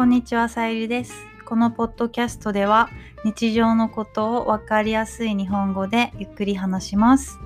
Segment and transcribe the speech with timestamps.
[0.00, 1.12] こんにちは、さゆりです。
[1.44, 2.88] このポッドキャストでは
[3.22, 7.38] 日常のことをわかりやすい日本語でゆっくり話します。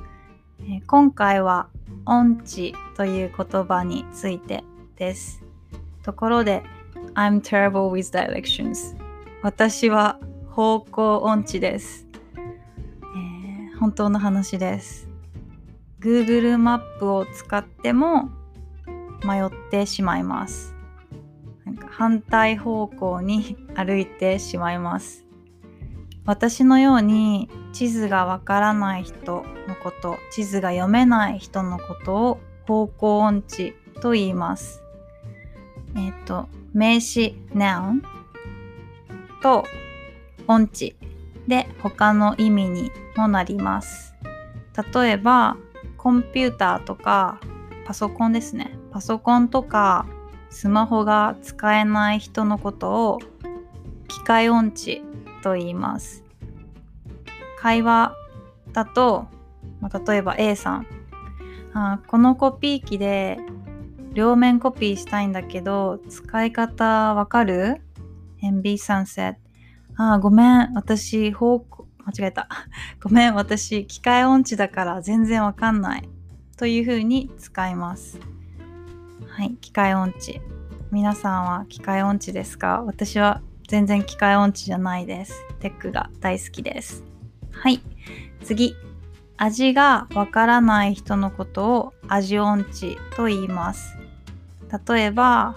[0.61, 1.67] え今回は
[2.07, 4.62] 音痴という言葉について
[4.95, 5.43] です。
[6.05, 6.62] ところで、
[7.14, 8.96] I'm terrible with directions.
[9.43, 12.07] 私は方向音痴です。
[12.36, 15.09] えー本当の話です。
[15.98, 18.30] Google マップを使っても
[19.25, 20.73] 迷ってしまいます。
[21.97, 25.25] 反対方向に歩いてしまいます。
[26.27, 34.83] 私のように地図がわからない人のこと、地図が読めない人のことを方向音痴と言います。
[35.97, 38.02] えっ、と、名詞 noun
[39.41, 39.65] と
[40.49, 40.97] 音痴
[41.47, 44.16] で他の意味にもなります。
[44.93, 45.57] 例えば、
[45.97, 47.38] コンピューターとか
[47.87, 48.77] パソコンですね。
[48.91, 50.07] パソコンとか
[50.55, 53.19] スマホが使えない人のことを
[54.07, 55.02] 機械音痴
[55.43, 56.23] と言います。
[57.59, 58.15] 会話
[58.73, 59.27] だと、
[59.80, 60.87] ま例えば A さん。
[61.73, 63.38] あこのコピー機で
[64.12, 67.83] 両面コピーしたいんだけど使い方わかる
[68.41, 69.34] ?and B さん said
[69.97, 70.72] あごめん。
[70.75, 72.49] 私方向間違えた。
[73.03, 73.34] ごめん。
[73.34, 76.09] 私 機械音痴だから全然わかんない。
[76.56, 78.21] というふうに使います。
[79.28, 80.41] はい機械音痴。
[80.91, 82.82] 皆さんは機械音痴ですか？
[82.87, 85.34] 私は全然機械音痴じゃないです。
[85.60, 87.04] テックが大好きです。
[87.50, 87.81] はい
[88.43, 88.76] 次。
[89.37, 93.97] 味がわからない人のことを味音痴と言います。
[94.87, 95.56] 例えば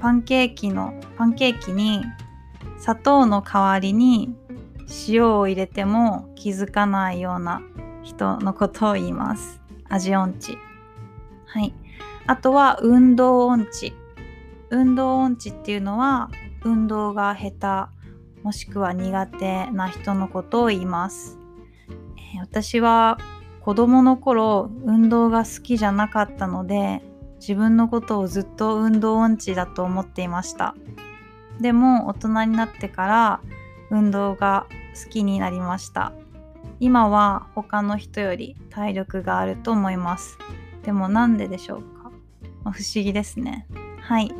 [0.00, 2.02] パンケーキのパンケーキに
[2.78, 4.34] 砂糖の代わりに
[5.08, 7.60] 塩を入れても気づかないような
[8.02, 9.60] 人のことを言います。
[9.88, 10.56] 味音痴。
[11.46, 11.74] はい。
[12.30, 13.92] あとは運動音痴。
[14.70, 16.30] 運動音痴っていうのは
[16.62, 17.88] 運動が下
[18.38, 21.40] 手もしくは苦手な人のことを言います、
[22.34, 23.18] えー私は
[23.62, 27.02] 子供の頃運動が好きじゃなかったので
[27.40, 30.76] 自分のことをずっと運動音痴だと思っていました。
[31.60, 33.40] でも大人になってから
[33.90, 36.12] 運動が好きになりました。
[36.78, 40.38] 今は他の人より体力があると思います。
[40.84, 41.99] でもなんででしょうか、
[42.64, 43.66] まあ不思議ですね。
[44.00, 44.32] はい。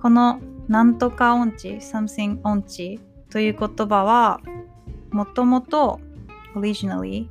[0.00, 4.40] このなんとか音痴 something 音痴という言葉は
[5.10, 6.00] もともと
[6.54, 7.28] originally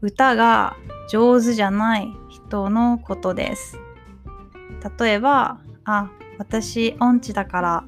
[0.00, 0.76] 歌が
[1.08, 3.78] 上手じゃない人のことです。
[4.98, 7.84] 例えばあ私音痴だから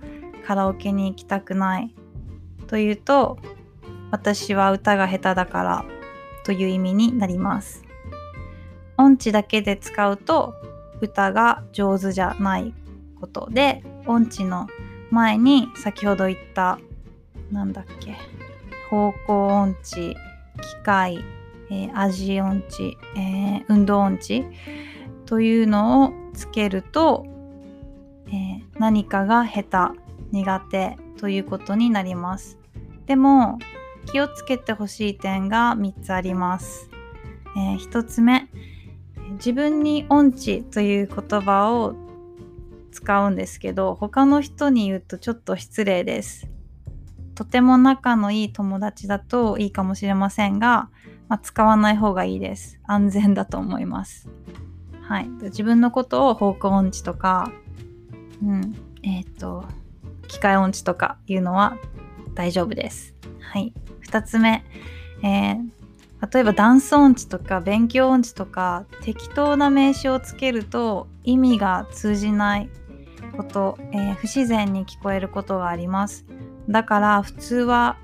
[0.46, 1.94] カラオケに行きたくない。
[2.66, 3.38] というと
[4.10, 5.84] 私は歌が下手だから
[6.44, 7.84] という意味になります。
[8.96, 10.54] 音痴だけで使うと
[11.00, 12.74] 歌が上手じゃない
[13.20, 14.66] ことで音痴の
[15.10, 16.78] 前に先ほど言った
[17.50, 18.16] なんだっけ
[18.88, 20.16] 方向音痴
[20.60, 21.24] 機械、
[21.70, 24.44] えー味音痴、えー運動音痴
[25.26, 27.24] というのをつけると、
[28.26, 30.00] えー何かが下手
[30.32, 32.58] 苦手ということになります。
[33.06, 33.58] でも
[34.06, 36.88] 気をつけてほしい点が3つあります、
[37.56, 38.48] え1つ目
[39.40, 41.94] 自分に音痴という言葉を
[42.92, 46.46] 使うんですけど他の人に言うとちょっと失礼です。
[47.34, 50.90] とても仲のいい友達だといいかもしれませんが、
[51.28, 52.78] まあ、使わない方がいいです。
[52.86, 54.28] 安全だと思います。
[55.00, 55.28] はい。
[55.44, 57.50] 自分のことを方向音痴とか
[58.42, 58.76] うん。
[59.02, 59.64] えっ、と
[60.28, 61.78] 機械音痴とかいうのは
[62.34, 63.14] 大丈夫です。
[63.40, 63.72] はい。
[64.06, 64.66] 2つ目、
[65.22, 65.79] えー
[66.20, 72.68] 例えばダンス音痴とか勉強音痴とか適当な名詞をつけると意味が通じない
[73.36, 76.26] こと、えー不自然に聞こえることがあります。
[76.68, 77.96] だから普通は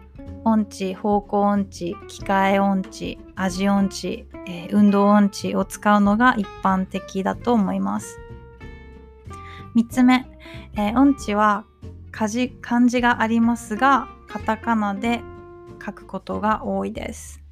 [0.44, 8.18] 音痴方向音痴機械音痴味音痴、えー運動音痴を使うのが一般的だと思います。
[9.74, 10.26] 3つ目、
[10.74, 11.64] えー音痴は
[12.10, 15.20] 漢字漢字がありますがカタカナで
[15.84, 17.45] 書くことが多いです。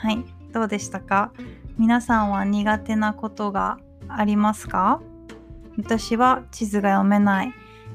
[0.00, 0.24] はい。
[0.52, 1.32] どうでしたか？
[1.76, 3.78] 皆さんは苦手なことが
[4.08, 5.00] ありますか？
[5.76, 7.52] 私は地図が読めない。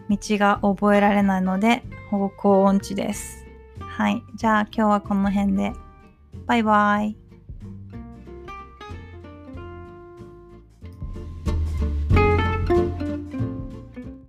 [0.10, 3.46] 道が覚えられないので方向音痴です。
[3.80, 4.22] はい。
[4.36, 5.74] じゃあ今日はこの辺で。
[6.46, 7.18] バイバイ。